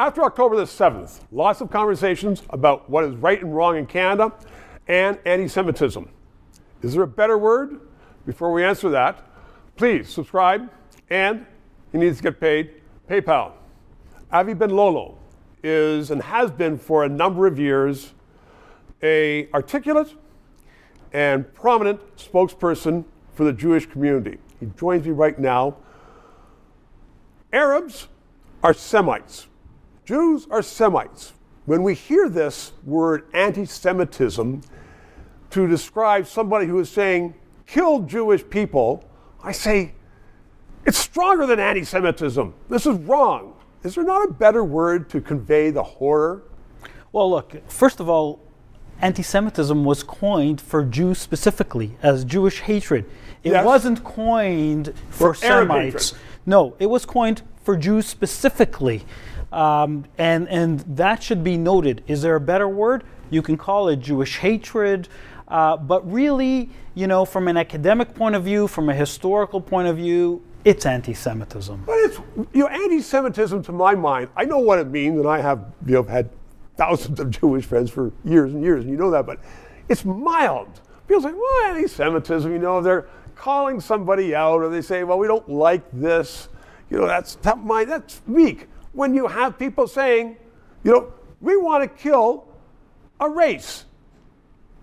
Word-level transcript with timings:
After 0.00 0.24
October 0.24 0.56
the 0.56 0.62
7th, 0.62 1.20
lots 1.30 1.60
of 1.60 1.70
conversations 1.70 2.42
about 2.48 2.88
what 2.88 3.04
is 3.04 3.14
right 3.16 3.38
and 3.42 3.54
wrong 3.54 3.76
in 3.76 3.84
Canada 3.84 4.32
and 4.88 5.18
anti 5.26 5.46
Semitism. 5.46 6.08
Is 6.80 6.94
there 6.94 7.02
a 7.02 7.06
better 7.06 7.36
word? 7.36 7.82
Before 8.24 8.50
we 8.50 8.64
answer 8.64 8.88
that, 8.88 9.26
please 9.76 10.08
subscribe 10.08 10.70
and 11.10 11.44
you 11.92 11.98
need 11.98 12.16
to 12.16 12.22
get 12.22 12.40
paid. 12.40 12.80
PayPal. 13.10 13.52
Avi 14.32 14.54
Benlolo 14.54 15.16
is 15.62 16.10
and 16.10 16.22
has 16.22 16.50
been 16.50 16.78
for 16.78 17.04
a 17.04 17.08
number 17.08 17.46
of 17.46 17.58
years 17.58 18.14
a 19.02 19.50
articulate 19.52 20.14
and 21.12 21.52
prominent 21.52 22.00
spokesperson 22.16 23.04
for 23.34 23.44
the 23.44 23.52
Jewish 23.52 23.84
community. 23.84 24.38
He 24.60 24.66
joins 24.78 25.04
me 25.04 25.10
right 25.10 25.38
now. 25.38 25.76
Arabs 27.52 28.08
are 28.62 28.72
Semites. 28.72 29.49
Jews 30.10 30.48
are 30.50 30.60
Semites. 30.60 31.34
When 31.66 31.84
we 31.84 31.94
hear 31.94 32.28
this 32.28 32.72
word 32.84 33.28
anti 33.32 33.64
Semitism 33.64 34.60
to 35.50 35.68
describe 35.68 36.26
somebody 36.26 36.66
who 36.66 36.80
is 36.80 36.90
saying, 36.90 37.34
kill 37.64 38.00
Jewish 38.00 38.42
people, 38.50 39.08
I 39.40 39.52
say, 39.52 39.94
it's 40.84 40.98
stronger 40.98 41.46
than 41.46 41.60
anti 41.60 41.84
Semitism. 41.84 42.52
This 42.68 42.86
is 42.86 42.98
wrong. 42.98 43.54
Is 43.84 43.94
there 43.94 44.02
not 44.02 44.28
a 44.28 44.32
better 44.32 44.64
word 44.64 45.08
to 45.10 45.20
convey 45.20 45.70
the 45.70 45.84
horror? 45.84 46.42
Well, 47.12 47.30
look, 47.30 47.54
first 47.70 48.00
of 48.00 48.08
all, 48.08 48.40
anti 49.00 49.22
Semitism 49.22 49.84
was 49.84 50.02
coined 50.02 50.60
for 50.60 50.84
Jews 50.84 51.18
specifically 51.18 51.96
as 52.02 52.24
Jewish 52.24 52.62
hatred. 52.62 53.04
It 53.44 53.52
Yes. 53.52 53.64
wasn't 53.64 54.02
coined 54.02 54.92
for, 55.10 55.34
For 55.34 55.34
Semites. 55.34 56.14
No, 56.46 56.74
it 56.80 56.86
was 56.86 57.06
coined 57.06 57.42
for 57.62 57.76
Jews 57.76 58.06
specifically. 58.06 59.04
Um, 59.52 60.04
and, 60.18 60.48
and 60.48 60.80
that 60.96 61.22
should 61.22 61.42
be 61.42 61.56
noted. 61.56 62.02
Is 62.06 62.22
there 62.22 62.36
a 62.36 62.40
better 62.40 62.68
word? 62.68 63.04
You 63.30 63.42
can 63.42 63.56
call 63.56 63.88
it 63.88 63.96
Jewish 63.96 64.38
hatred. 64.38 65.08
Uh, 65.48 65.76
but 65.76 66.10
really, 66.10 66.70
you 66.94 67.06
know, 67.06 67.24
from 67.24 67.48
an 67.48 67.56
academic 67.56 68.14
point 68.14 68.36
of 68.36 68.44
view, 68.44 68.68
from 68.68 68.88
a 68.88 68.94
historical 68.94 69.60
point 69.60 69.88
of 69.88 69.96
view, 69.96 70.42
it's 70.64 70.86
anti 70.86 71.14
Semitism. 71.14 71.82
But 71.86 71.94
it's 71.94 72.18
you 72.52 72.62
know, 72.62 72.68
anti-Semitism 72.68 73.62
to 73.64 73.72
my 73.72 73.94
mind. 73.94 74.28
I 74.36 74.44
know 74.44 74.58
what 74.58 74.78
it 74.78 74.88
means, 74.88 75.18
and 75.18 75.26
I 75.26 75.40
have 75.40 75.64
you 75.86 75.94
know 75.94 76.02
had 76.02 76.30
thousands 76.76 77.18
of 77.18 77.30
Jewish 77.40 77.64
friends 77.64 77.90
for 77.90 78.12
years 78.24 78.52
and 78.52 78.62
years, 78.62 78.84
and 78.84 78.90
you 78.92 78.98
know 78.98 79.10
that. 79.10 79.26
But 79.26 79.40
it's 79.88 80.04
mild. 80.04 80.80
People 81.08 81.22
say, 81.22 81.32
"Well, 81.32 81.66
anti-Semitism," 81.74 82.52
you 82.52 82.58
know, 82.58 82.80
they're 82.82 83.08
calling 83.34 83.80
somebody 83.80 84.34
out, 84.34 84.60
or 84.60 84.68
they 84.68 84.82
say, 84.82 85.02
"Well, 85.02 85.18
we 85.18 85.26
don't 85.26 85.48
like 85.48 85.82
this." 85.92 86.48
You 86.90 86.98
know, 86.98 87.06
that's 87.06 87.36
that 87.36 87.58
my 87.58 87.84
that's 87.84 88.20
weak. 88.26 88.68
When 88.92 89.14
you 89.14 89.26
have 89.26 89.58
people 89.58 89.86
saying, 89.86 90.36
you 90.82 90.92
know, 90.92 91.12
we 91.40 91.56
want 91.56 91.82
to 91.82 92.02
kill 92.02 92.48
a 93.18 93.28
race. 93.28 93.84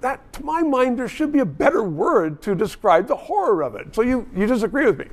That, 0.00 0.32
to 0.34 0.44
my 0.44 0.62
mind, 0.62 0.98
there 0.98 1.08
should 1.08 1.32
be 1.32 1.38
a 1.38 1.46
better 1.46 1.82
word 1.82 2.42
to 2.42 2.54
describe 2.54 3.08
the 3.08 3.16
horror 3.16 3.62
of 3.62 3.74
it. 3.74 3.94
So 3.94 4.02
you, 4.02 4.28
you 4.36 4.46
disagree 4.46 4.86
with 4.86 4.98
me? 4.98 5.06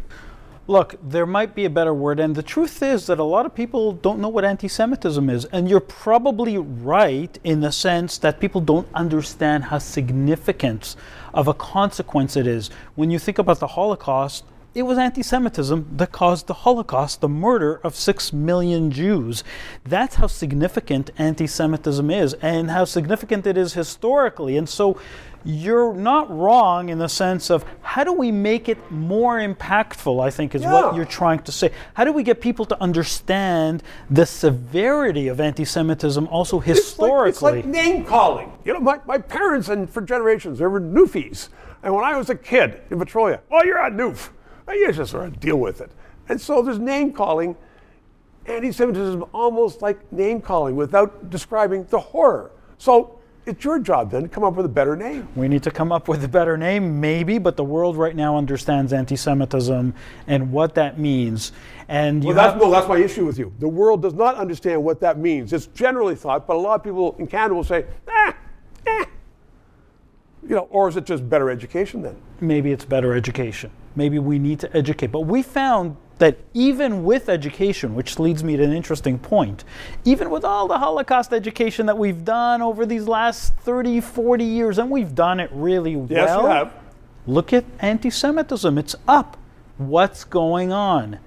Look, 0.67 0.95
there 1.01 1.25
might 1.25 1.55
be 1.55 1.65
a 1.65 1.69
better 1.69 1.93
word, 1.93 2.19
and 2.19 2.35
the 2.35 2.43
truth 2.43 2.83
is 2.83 3.07
that 3.07 3.19
a 3.19 3.23
lot 3.23 3.45
of 3.45 3.55
people 3.55 3.93
don't 3.93 4.19
know 4.19 4.29
what 4.29 4.45
anti 4.45 4.67
Semitism 4.67 5.29
is. 5.29 5.45
And 5.45 5.67
you're 5.69 5.79
probably 5.79 6.57
right 6.57 7.37
in 7.43 7.61
the 7.61 7.71
sense 7.71 8.17
that 8.19 8.39
people 8.39 8.61
don't 8.61 8.87
understand 8.93 9.65
how 9.65 9.79
significant 9.79 10.95
of 11.33 11.47
a 11.47 11.53
consequence 11.53 12.37
it 12.37 12.45
is. 12.45 12.69
When 12.95 13.09
you 13.09 13.17
think 13.17 13.39
about 13.39 13.59
the 13.59 13.67
Holocaust, 13.67 14.45
it 14.73 14.83
was 14.83 14.97
anti 14.97 15.21
Semitism 15.21 15.97
that 15.97 16.11
caused 16.11 16.47
the 16.47 16.53
Holocaust, 16.53 17.19
the 17.19 17.27
murder 17.27 17.81
of 17.83 17.95
six 17.95 18.31
million 18.31 18.89
Jews. 18.89 19.43
That's 19.83 20.15
how 20.15 20.27
significant 20.27 21.09
anti 21.17 21.45
Semitism 21.45 22.09
is 22.09 22.33
and 22.35 22.71
how 22.71 22.85
significant 22.85 23.45
it 23.45 23.57
is 23.57 23.73
historically. 23.73 24.55
And 24.55 24.69
so 24.69 24.99
you're 25.43 25.93
not 25.93 26.29
wrong 26.29 26.89
in 26.89 26.99
the 26.99 27.09
sense 27.09 27.49
of 27.49 27.65
how 27.81 28.03
do 28.03 28.13
we 28.13 28.31
make 28.31 28.69
it 28.69 28.91
more 28.91 29.39
impactful, 29.39 30.23
I 30.23 30.29
think 30.29 30.55
is 30.55 30.63
what 30.63 30.95
you're 30.95 31.03
trying 31.03 31.39
to 31.39 31.51
say. 31.51 31.71
How 31.95 32.03
do 32.03 32.13
we 32.13 32.23
get 32.23 32.39
people 32.39 32.63
to 32.65 32.81
understand 32.81 33.83
the 34.09 34.25
severity 34.25 35.27
of 35.27 35.41
anti 35.41 35.65
Semitism 35.65 36.27
also 36.27 36.59
It's 36.59 36.67
like, 36.67 36.75
historically? 36.77 37.29
it's 37.29 37.41
like 37.41 37.65
name 37.65 38.05
calling. 38.05 38.53
You 38.63 38.73
know, 38.73 38.79
my, 38.79 38.99
my 39.05 39.17
parents 39.17 39.67
and 39.67 39.89
for 39.89 40.01
generations, 40.01 40.59
they 40.59 40.67
were 40.67 40.79
Newfies. 40.79 41.49
And 41.83 41.93
when 41.93 42.05
I 42.05 42.15
was 42.15 42.29
a 42.29 42.35
kid 42.35 42.81
in 42.89 42.99
Petrolia, 42.99 43.41
well, 43.49 43.65
you're 43.65 43.79
a 43.79 43.89
Noof. 43.91 44.29
You 44.69 44.91
just 44.91 45.11
sort 45.11 45.25
of 45.25 45.39
deal 45.39 45.57
with 45.57 45.81
it. 45.81 45.91
And 46.29 46.39
so 46.39 46.61
there's 46.61 46.79
name 46.79 47.11
calling. 47.11 47.55
Anti 48.45 48.71
Semitism 48.71 49.23
almost 49.33 49.81
like 49.81 50.11
name 50.11 50.41
calling 50.41 50.75
without 50.75 51.29
describing 51.29 51.85
the 51.85 51.99
horror. 51.99 52.51
So 52.77 53.19
it's 53.45 53.63
your 53.63 53.79
job 53.79 54.11
then 54.11 54.23
to 54.23 54.29
come 54.29 54.43
up 54.43 54.55
with 54.55 54.65
a 54.65 54.69
better 54.69 54.95
name. 54.95 55.27
We 55.35 55.47
need 55.47 55.63
to 55.63 55.71
come 55.71 55.91
up 55.91 56.07
with 56.07 56.23
a 56.23 56.27
better 56.27 56.57
name, 56.57 56.99
maybe, 56.99 57.37
but 57.37 57.57
the 57.57 57.63
world 57.63 57.97
right 57.97 58.15
now 58.15 58.37
understands 58.37 58.93
anti 58.93 59.15
Semitism 59.15 59.93
and 60.27 60.51
what 60.51 60.75
that 60.75 60.99
means. 60.99 61.51
And 61.87 62.23
Well, 62.23 62.35
that's, 62.35 62.53
have, 62.53 62.61
no, 62.61 62.71
that's 62.71 62.87
my 62.87 62.97
issue 62.97 63.25
with 63.25 63.39
you. 63.39 63.53
The 63.59 63.67
world 63.67 64.01
does 64.01 64.13
not 64.13 64.35
understand 64.35 64.83
what 64.83 64.99
that 65.01 65.17
means. 65.17 65.53
It's 65.53 65.67
generally 65.67 66.15
thought, 66.15 66.47
but 66.47 66.55
a 66.55 66.59
lot 66.59 66.75
of 66.75 66.83
people 66.83 67.15
in 67.19 67.27
Canada 67.27 67.55
will 67.55 67.63
say, 67.63 67.85
eh. 68.07 68.20
You 70.51 70.57
know, 70.57 70.67
or 70.69 70.89
is 70.89 70.97
it 70.97 71.05
just 71.05 71.29
better 71.29 71.49
education 71.49 72.01
then? 72.01 72.17
maybe 72.41 72.73
it's 72.73 72.83
better 72.83 73.13
education. 73.13 73.71
Maybe 73.95 74.19
we 74.19 74.37
need 74.37 74.59
to 74.59 74.75
educate. 74.75 75.07
But 75.07 75.21
we 75.21 75.41
found 75.43 75.95
that 76.17 76.39
even 76.53 77.05
with 77.05 77.29
education, 77.29 77.95
which 77.95 78.19
leads 78.19 78.43
me 78.43 78.57
to 78.57 78.63
an 78.63 78.73
interesting 78.73 79.17
point, 79.17 79.63
even 80.03 80.29
with 80.29 80.43
all 80.43 80.67
the 80.67 80.77
Holocaust 80.77 81.31
education 81.31 81.85
that 81.85 81.97
we've 81.97 82.25
done 82.25 82.61
over 82.61 82.85
these 82.85 83.07
last 83.07 83.55
30, 83.59 84.01
40 84.01 84.43
years, 84.43 84.77
and 84.77 84.91
we've 84.91 85.15
done 85.15 85.39
it 85.39 85.49
really 85.53 85.93
Yes, 85.93 86.27
well. 86.27 86.41
you 86.41 86.47
have. 86.47 86.73
Look 87.27 87.53
at 87.53 87.63
anti 87.79 88.09
Semitism. 88.09 88.77
It's 88.77 88.95
up. 89.07 89.37
What's 89.77 90.25
going 90.25 90.73
on? 90.73 91.19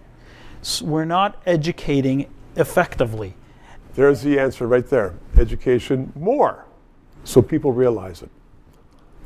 S- 0.60 0.82
We're 0.82 1.06
not 1.06 1.40
educating 1.46 2.26
effectively. 2.56 3.36
There's 3.94 4.20
the 4.20 4.38
answer 4.38 4.66
right 4.66 4.86
there. 4.86 5.14
Education 5.38 6.12
more, 6.14 6.66
so 7.24 7.40
people 7.40 7.72
realize 7.72 8.20
it. 8.20 8.28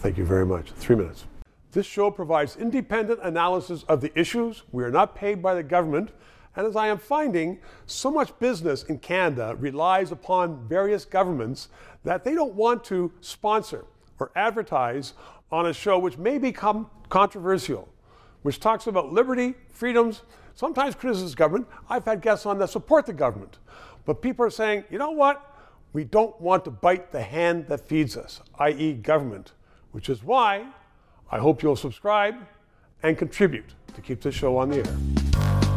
Thank 0.00 0.16
you 0.16 0.24
very 0.24 0.46
much. 0.46 0.70
Three 0.70 0.94
minutes. 0.94 1.24
This 1.72 1.84
show 1.84 2.10
provides 2.10 2.56
independent 2.56 3.18
analysis 3.22 3.82
of 3.88 4.00
the 4.00 4.16
issues. 4.18 4.62
We 4.70 4.84
are 4.84 4.92
not 4.92 5.16
paid 5.16 5.42
by 5.42 5.54
the 5.54 5.62
government. 5.64 6.10
And 6.54 6.66
as 6.66 6.76
I 6.76 6.86
am 6.86 6.98
finding, 6.98 7.58
so 7.86 8.10
much 8.10 8.36
business 8.38 8.84
in 8.84 9.00
Canada 9.00 9.56
relies 9.58 10.12
upon 10.12 10.68
various 10.68 11.04
governments 11.04 11.68
that 12.04 12.22
they 12.22 12.34
don't 12.34 12.54
want 12.54 12.84
to 12.84 13.12
sponsor 13.20 13.86
or 14.20 14.30
advertise 14.36 15.14
on 15.50 15.66
a 15.66 15.72
show 15.72 15.98
which 15.98 16.16
may 16.16 16.38
become 16.38 16.88
controversial, 17.08 17.88
which 18.42 18.60
talks 18.60 18.86
about 18.86 19.12
liberty, 19.12 19.54
freedoms, 19.68 20.22
sometimes 20.54 20.94
criticizes 20.94 21.34
government. 21.34 21.66
I've 21.88 22.04
had 22.04 22.22
guests 22.22 22.46
on 22.46 22.58
that 22.58 22.70
support 22.70 23.04
the 23.06 23.12
government. 23.12 23.58
But 24.04 24.22
people 24.22 24.44
are 24.44 24.50
saying, 24.50 24.84
you 24.90 24.98
know 24.98 25.10
what? 25.10 25.44
We 25.92 26.04
don't 26.04 26.40
want 26.40 26.64
to 26.66 26.70
bite 26.70 27.10
the 27.10 27.22
hand 27.22 27.66
that 27.66 27.88
feeds 27.88 28.16
us, 28.16 28.42
i.e., 28.60 28.94
government, 28.94 29.52
which 29.92 30.08
is 30.08 30.22
why 30.22 30.66
I 31.30 31.38
hope 31.38 31.62
you'll 31.62 31.76
subscribe 31.76 32.34
and 33.02 33.16
contribute 33.16 33.74
to 33.94 34.00
keep 34.00 34.20
this 34.20 34.34
show 34.34 34.56
on 34.56 34.70
the 34.70 34.78
air. 34.78 35.67